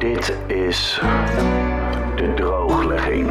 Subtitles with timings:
[0.00, 0.98] Dit is
[2.16, 3.30] de drooglegging.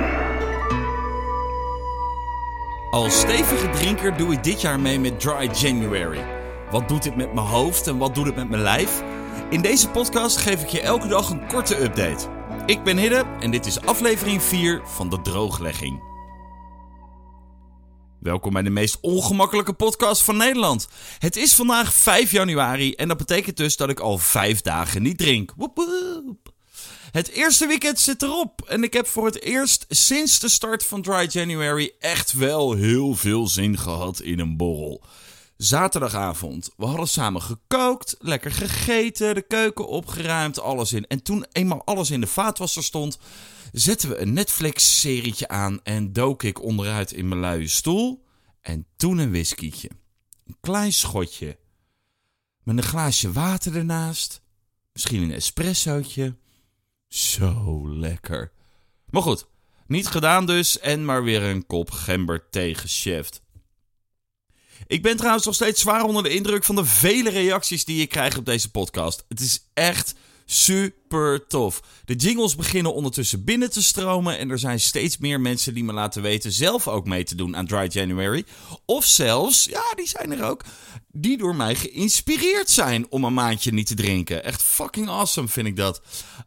[2.89, 6.25] Als stevige drinker doe ik dit jaar mee met Dry January.
[6.71, 9.03] Wat doet dit met mijn hoofd en wat doet het met mijn lijf?
[9.49, 12.27] In deze podcast geef ik je elke dag een korte update.
[12.65, 16.07] Ik ben Hidde en dit is aflevering 4 van de drooglegging.
[18.19, 20.87] Welkom bij de meest ongemakkelijke podcast van Nederland.
[21.19, 25.17] Het is vandaag 5 januari en dat betekent dus dat ik al 5 dagen niet
[25.17, 25.53] drink.
[25.57, 25.77] Woep.
[27.11, 31.01] Het eerste weekend zit erop en ik heb voor het eerst sinds de start van
[31.01, 35.03] Dry January echt wel heel veel zin gehad in een borrel.
[35.57, 41.07] Zaterdagavond, we hadden samen gekookt, lekker gegeten, de keuken opgeruimd, alles in.
[41.07, 43.17] En toen eenmaal alles in de vaatwasser stond,
[43.71, 48.25] zetten we een Netflix-serietje aan en dook ik onderuit in mijn luie stoel.
[48.61, 49.89] En toen een whiskietje.
[50.47, 51.57] Een klein schotje.
[52.63, 54.41] Met een glaasje water ernaast.
[54.93, 56.35] Misschien een espressootje.
[57.09, 58.51] Zo lekker.
[59.09, 59.47] Maar goed,
[59.87, 63.41] niet gedaan dus en maar weer een kop gember thee gecheft.
[64.87, 68.09] Ik ben trouwens nog steeds zwaar onder de indruk van de vele reacties die ik
[68.09, 69.25] krijg op deze podcast.
[69.27, 70.13] Het is echt
[70.51, 71.81] super tof.
[72.05, 75.93] De jingles beginnen ondertussen binnen te stromen en er zijn steeds meer mensen die me
[75.93, 78.45] laten weten zelf ook mee te doen aan Dry January.
[78.85, 80.63] Of zelfs, ja, die zijn er ook,
[81.11, 84.43] die door mij geïnspireerd zijn om een maandje niet te drinken.
[84.43, 86.01] Echt fucking awesome vind ik dat.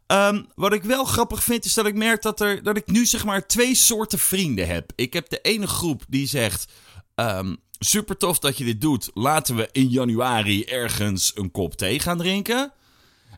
[0.07, 3.05] Um, wat ik wel grappig vind is dat ik merk dat, er, dat ik nu
[3.05, 4.91] zeg maar twee soorten vrienden heb.
[4.95, 6.71] Ik heb de ene groep die zegt...
[7.15, 9.11] Um, super tof dat je dit doet.
[9.13, 12.73] Laten we in januari ergens een kop thee gaan drinken.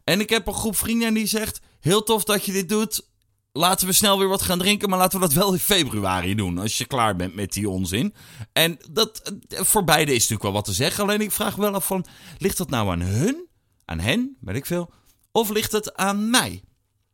[0.06, 3.14] En ik heb een groep vrienden die zegt: Heel tof dat je dit doet.
[3.52, 6.58] Laten we snel weer wat gaan drinken, maar laten we dat wel in februari doen.
[6.58, 8.14] Als je klaar bent met die onzin.
[8.54, 11.04] En dat, voor beide is natuurlijk wel wat te zeggen.
[11.04, 12.06] Alleen ik vraag wel af van,
[12.38, 13.48] ligt dat nou aan hun?
[13.86, 14.94] Aan hen, weet ik veel.
[15.32, 16.64] Of ligt het aan mij?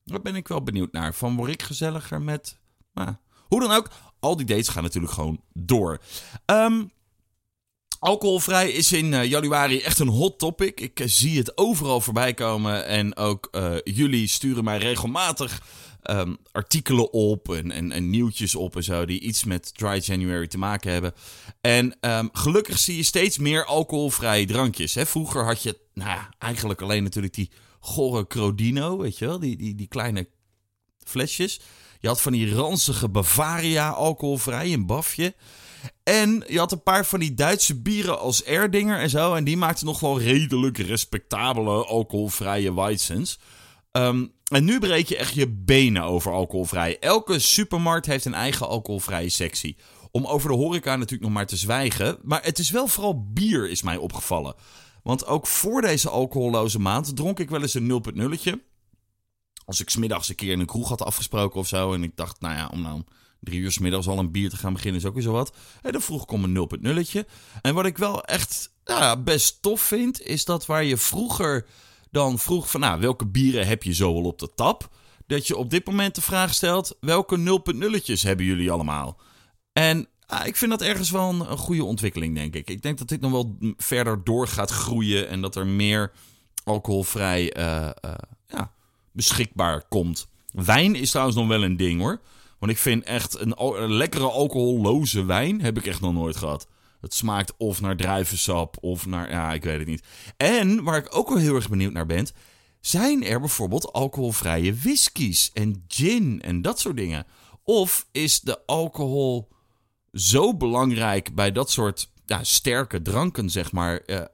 [0.04, 1.14] Daar ben ik wel benieuwd naar.
[1.14, 2.60] Van word ik gezelliger met...
[2.94, 3.16] Nou,
[3.48, 3.90] hoe dan ook,
[4.20, 6.02] al die dates gaan natuurlijk gewoon door.
[6.46, 6.92] Um,
[8.02, 10.80] Alcoholvrij is in uh, januari echt een hot topic.
[10.80, 12.86] Ik uh, zie het overal voorbij komen.
[12.86, 15.62] En ook uh, jullie sturen mij regelmatig
[16.04, 19.06] um, artikelen op en, en, nieuwtjes op en zo.
[19.06, 21.14] Die iets met Dry January te maken hebben.
[21.62, 24.96] En um, gelukkig zie je steeds meer alcoholvrije drankjes.
[24.96, 25.06] Hè?
[25.06, 28.98] Vroeger had je nou eigenlijk alleen natuurlijk die gore Crodino.
[28.98, 29.40] Weet je wel?
[29.40, 30.28] Die, die, die kleine
[31.04, 31.60] flesjes.
[32.00, 35.36] Je had van die ranzige Bavaria alcoholvrij, een bafje.
[36.04, 39.34] En je had een paar van die Duitse bieren als Erdinger en zo.
[39.34, 43.40] En die maakten nog wel redelijk respectabele alcoholvrije Weizens.
[43.92, 47.00] Um, en nu breek je echt je benen over alcoholvrij.
[47.00, 49.78] Elke supermarkt heeft een eigen alcoholvrije sectie.
[50.12, 52.18] Om over de horeca natuurlijk nog maar te zwijgen.
[52.22, 54.56] Maar het is wel vooral bier, is mij opgevallen.
[55.04, 58.54] Want ook voor deze alcoholloze maand dronk ik wel eens een 0.0'tje.
[59.66, 61.94] Als ik smiddags een keer in een kroeg had afgesproken of zo.
[61.94, 63.04] En ik dacht, nou ja, om nou
[63.40, 65.56] drie uur s middags al een bier te gaan beginnen is ook weer zo wat.
[65.82, 67.26] En dan vroeg ik om een 0.0'tje.
[67.62, 71.66] En wat ik wel echt nou, best tof vind, is dat waar je vroeger
[72.12, 74.90] dan vroeg van, nou, welke bieren heb je zo al op de tap?
[75.28, 79.18] Dat je op dit moment de vraag stelt, welke 0.0'tjes hebben jullie allemaal?
[79.74, 80.08] En
[80.46, 82.70] ik vind dat ergens wel een, goede ontwikkeling, denk ik.
[82.70, 86.12] Ik denk dat dit nog wel verder door gaat groeien en dat er meer
[86.64, 88.18] alcoholvrij uh, ja,
[89.12, 90.28] beschikbaar komt.
[90.52, 92.22] Wijn is trouwens nog wel een ding hoor.
[92.60, 93.56] Want ik vind echt een,
[93.94, 96.68] lekkere alcoholloze wijn heb ik echt nog nooit gehad.
[97.02, 100.04] Het smaakt of naar druivensap of naar, ja, ik weet het niet.
[100.38, 102.28] En waar ik ook wel heel erg benieuwd naar ben,
[102.82, 107.26] zijn er bijvoorbeeld alcoholvrije whiskies en gin en dat soort dingen?
[107.64, 109.50] Of is de alcohol
[110.14, 114.02] zo belangrijk bij dat soort ja, sterke dranken, zeg maar?
[114.06, 114.26] Uh,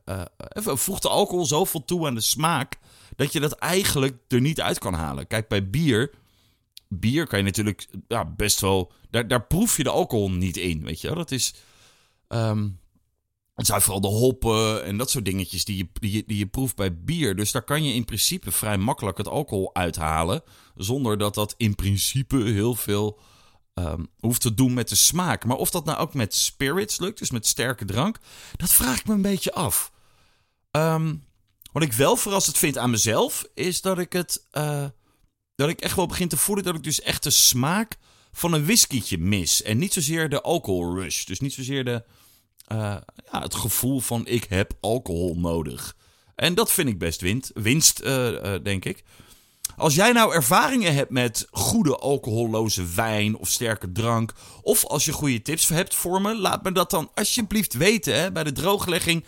[0.55, 2.77] voegt de alcohol zoveel toe aan de smaak
[3.17, 5.27] dat je dat eigenlijk er niet uit kan halen?
[5.27, 6.11] Kijk, bij bier
[6.89, 8.91] bier kan je natuurlijk ja, best wel.
[9.09, 11.15] Daar, daar proef je de alcohol niet in, weet je wel.
[11.15, 11.53] Dat is.
[12.27, 12.79] Um,
[13.55, 16.47] het zijn vooral de hoppen en dat soort dingetjes die je, die, je, die je
[16.47, 17.35] proeft bij bier.
[17.35, 20.43] Dus daar kan je in principe vrij makkelijk het alcohol uithalen.
[20.75, 23.19] Zonder dat dat in principe heel veel
[23.73, 25.45] um, hoeft te doen met de smaak.
[25.45, 28.19] Maar of dat nou ook met spirits lukt, dus met sterke drank,
[28.55, 29.91] dat vraag ik me een beetje af.
[30.71, 31.23] Um,
[31.77, 34.45] wat ik wel verrassend vind aan mezelf, is dat ik het.
[34.51, 34.85] Uh,
[35.55, 37.97] dat ik echt wel begin te voelen dat ik dus echt de smaak
[38.31, 39.61] van een whiskietje mis.
[39.61, 41.23] En niet zozeer de alcohol rush.
[41.23, 42.03] Dus niet zozeer de,
[42.71, 42.77] uh,
[43.31, 45.95] ja, het gevoel van ik heb alcohol nodig.
[46.35, 49.03] En dat vind ik best winst, winst uh, denk ik.
[49.77, 55.11] Als jij nou ervaringen hebt met goede alcoholloze wijn of sterke drank, of als je
[55.11, 59.25] goede tips hebt voor me, laat me dat dan alsjeblieft weten hè, bij de drooglegging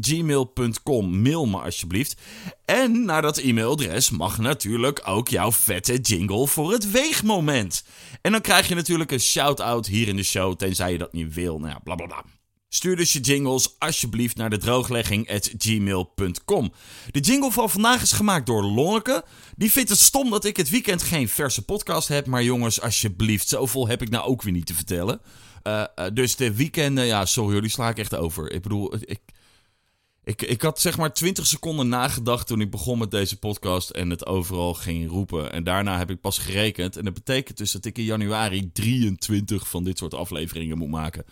[0.00, 1.20] gmail.com.
[1.22, 2.16] Mail me alsjeblieft.
[2.64, 7.84] En naar dat e-mailadres mag natuurlijk ook jouw vette jingle voor het weegmoment.
[8.20, 11.34] En dan krijg je natuurlijk een shout-out hier in de show, tenzij je dat niet
[11.34, 11.58] wil.
[11.58, 12.24] Nou ja, bla bla bla.
[12.74, 16.72] Stuur dus je jingles alsjeblieft naar de drooglegging.gmail.com.
[17.10, 19.24] De jingle van vandaag is gemaakt door Lonneke.
[19.56, 22.26] Die vindt het stom dat ik het weekend geen verse podcast heb.
[22.26, 25.20] Maar jongens, alsjeblieft, zoveel heb ik nou ook weer niet te vertellen.
[25.62, 28.52] Uh, uh, dus de weekenden, ja, sorry die sla ik echt over.
[28.52, 29.20] Ik bedoel, ik,
[30.24, 34.10] ik, ik had zeg maar 20 seconden nagedacht toen ik begon met deze podcast en
[34.10, 35.52] het overal ging roepen.
[35.52, 36.96] En daarna heb ik pas gerekend.
[36.96, 41.24] En dat betekent dus dat ik in januari 23 van dit soort afleveringen moet maken.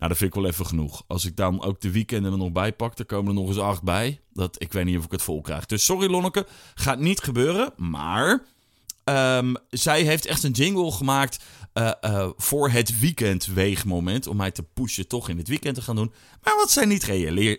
[0.00, 1.02] Nou, dat vind ik wel even genoeg.
[1.06, 3.58] Als ik dan ook de weekenden er nog bij pak, dan komen er nog eens
[3.58, 4.20] acht bij.
[4.32, 5.66] Dat, ik weet niet of ik het vol krijg.
[5.66, 7.72] Dus sorry Lonneke, gaat niet gebeuren.
[7.76, 8.42] Maar
[9.04, 11.44] um, zij heeft echt een jingle gemaakt
[11.74, 14.26] uh, uh, voor het weekendweegmoment.
[14.26, 16.12] Om mij te pushen toch in het weekend te gaan doen.
[16.42, 17.04] Maar wat zij niet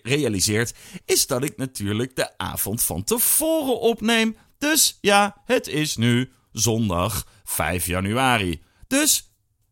[0.03, 0.73] realiseert,
[1.05, 4.35] is dat ik natuurlijk de avond van tevoren opneem.
[4.57, 8.61] Dus ja, het is nu zondag 5 januari.
[8.87, 9.31] Dus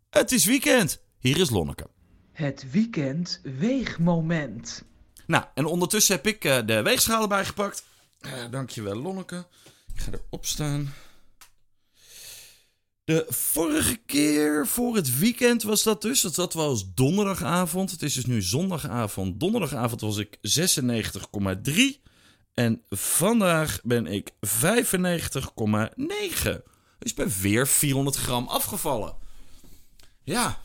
[0.09, 1.01] het is weekend.
[1.19, 1.97] Hier is Lonneke.
[2.39, 4.83] Het weekend weegmoment.
[5.27, 7.83] Nou, en ondertussen heb ik uh, de weegschaal erbij gepakt.
[8.21, 9.45] Uh, dankjewel, Lonneke.
[9.93, 10.93] Ik ga erop staan.
[13.03, 16.21] De vorige keer voor het weekend was dat dus.
[16.21, 17.91] Dat zat wel als donderdagavond.
[17.91, 19.39] Het is dus nu zondagavond.
[19.39, 22.01] Donderdagavond was ik 96,3.
[22.53, 24.33] En vandaag ben ik 95,9.
[26.99, 29.15] Dus ik ben weer 400 gram afgevallen.
[30.23, 30.59] Ja,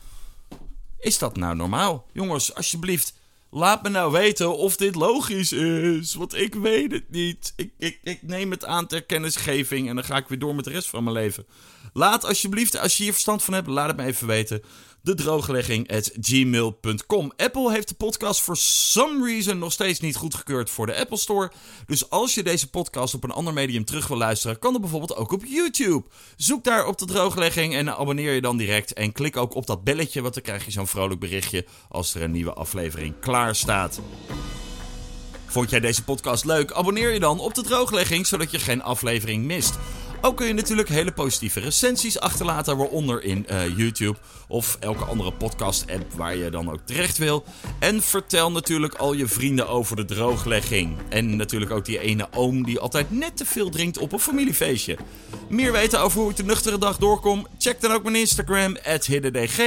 [1.05, 2.05] is dat nou normaal?
[2.11, 3.13] Jongens, alsjeblieft,
[3.55, 6.13] laat me nou weten of dit logisch is.
[6.13, 7.53] Want ik weet het niet.
[7.55, 10.65] Ik, ik, ik neem het aan ter kennisgeving en dan ga ik weer door met
[10.65, 11.45] de rest van mijn leven.
[11.93, 14.61] Laat alsjeblieft, als je hier verstand van hebt, laat het me even weten
[15.05, 17.31] de drooglegging@gmail.com.
[17.35, 21.51] Apple heeft de podcast for some reason nog steeds niet goedgekeurd voor de Apple Store.
[21.85, 25.15] Dus als je deze podcast op een ander medium terug wil luisteren, kan dat bijvoorbeeld
[25.15, 26.03] ook op YouTube.
[26.35, 28.93] Zoek daar op de drooglegging en abonneer je dan direct.
[28.93, 32.21] En klik ook op dat belletje, want dan krijg je zo'n vrolijk berichtje als er
[32.21, 33.99] een nieuwe aflevering klaar staat.
[35.45, 36.71] Vond jij deze podcast leuk?
[36.71, 39.73] Abonneer je dan op de drooglegging, zodat je geen aflevering mist.
[40.21, 44.17] Ook kun je natuurlijk hele positieve recensies achterlaten, waaronder in uh, YouTube
[44.47, 47.43] of elke andere podcast-app waar je dan ook terecht wil.
[47.79, 50.97] En vertel natuurlijk al je vrienden over de drooglegging.
[51.09, 54.97] En natuurlijk ook die ene oom die altijd net te veel drinkt op een familiefeestje.
[55.49, 57.47] Meer weten over hoe ik de nuchtere dag doorkom?
[57.57, 59.59] Check dan ook mijn Instagram, hiddendg.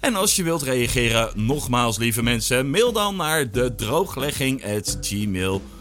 [0.00, 5.73] En als je wilt reageren, nogmaals lieve mensen, mail dan naar de drooglegging@gmail.com.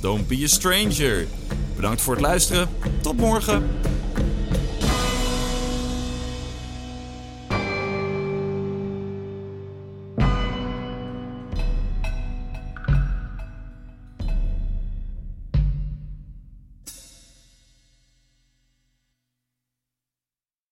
[0.00, 1.26] Don't be a stranger.
[1.74, 2.68] Bedankt voor het luisteren.
[3.02, 3.68] Tot morgen.